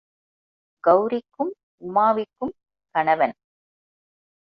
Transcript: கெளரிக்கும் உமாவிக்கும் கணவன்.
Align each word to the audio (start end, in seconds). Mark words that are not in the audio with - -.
கெளரிக்கும் 0.83 1.51
உமாவிக்கும் 1.81 2.53
கணவன். 2.95 3.35